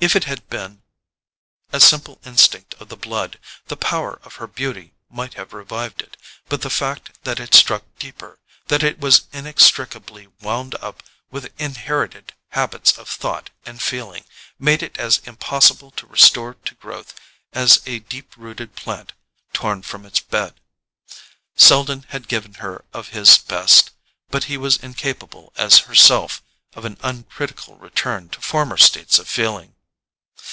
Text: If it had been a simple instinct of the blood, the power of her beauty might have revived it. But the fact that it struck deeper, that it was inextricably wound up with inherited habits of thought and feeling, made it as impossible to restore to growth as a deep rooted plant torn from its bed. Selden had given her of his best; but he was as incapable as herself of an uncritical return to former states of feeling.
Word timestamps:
If 0.00 0.14
it 0.14 0.24
had 0.24 0.46
been 0.50 0.82
a 1.72 1.80
simple 1.80 2.20
instinct 2.26 2.74
of 2.74 2.90
the 2.90 2.94
blood, 2.96 3.40
the 3.68 3.76
power 3.78 4.20
of 4.22 4.34
her 4.34 4.46
beauty 4.46 4.92
might 5.08 5.32
have 5.32 5.54
revived 5.54 6.02
it. 6.02 6.18
But 6.46 6.60
the 6.60 6.68
fact 6.68 7.18
that 7.22 7.40
it 7.40 7.54
struck 7.54 7.84
deeper, 7.98 8.38
that 8.66 8.82
it 8.82 9.00
was 9.00 9.22
inextricably 9.32 10.26
wound 10.42 10.74
up 10.82 11.02
with 11.30 11.58
inherited 11.58 12.34
habits 12.50 12.98
of 12.98 13.08
thought 13.08 13.48
and 13.64 13.80
feeling, 13.80 14.26
made 14.58 14.82
it 14.82 14.98
as 14.98 15.22
impossible 15.24 15.90
to 15.92 16.06
restore 16.06 16.52
to 16.52 16.74
growth 16.74 17.14
as 17.54 17.80
a 17.86 18.00
deep 18.00 18.34
rooted 18.36 18.76
plant 18.76 19.14
torn 19.54 19.80
from 19.80 20.04
its 20.04 20.20
bed. 20.20 20.60
Selden 21.56 22.04
had 22.10 22.28
given 22.28 22.54
her 22.60 22.84
of 22.92 23.08
his 23.16 23.38
best; 23.38 23.88
but 24.28 24.44
he 24.44 24.58
was 24.58 24.76
as 24.76 24.84
incapable 24.84 25.50
as 25.56 25.78
herself 25.88 26.42
of 26.74 26.84
an 26.84 26.98
uncritical 27.02 27.78
return 27.78 28.28
to 28.28 28.42
former 28.42 28.76
states 28.76 29.18
of 29.18 29.26
feeling. 29.26 29.70